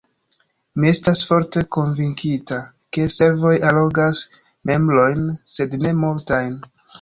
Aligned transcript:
Mi 0.83 0.87
estas 0.91 1.19
forte 1.31 1.61
konvinkita, 1.75 2.57
ke 2.97 3.05
servoj 3.17 3.53
allogas 3.73 4.23
membrojn, 4.71 5.23
sed 5.59 5.77
ne 5.85 5.95
multajn. 6.01 6.59